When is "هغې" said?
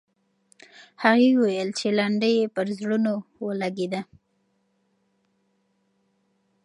1.03-1.29